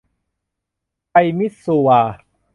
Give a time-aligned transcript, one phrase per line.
[1.09, 2.01] ไทยมิตซูวา